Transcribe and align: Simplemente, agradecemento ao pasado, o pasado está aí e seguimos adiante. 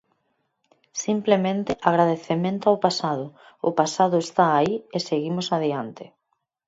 Simplemente, 1.05 1.71
agradecemento 1.89 2.65
ao 2.67 2.77
pasado, 2.85 3.25
o 3.69 3.71
pasado 3.79 4.15
está 4.25 4.45
aí 4.53 4.73
e 4.95 4.97
seguimos 5.07 5.47
adiante. 5.57 6.05